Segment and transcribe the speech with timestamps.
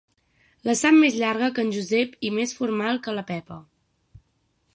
[0.69, 3.61] La sap més llarga que en Josep i més formal que la Pepa.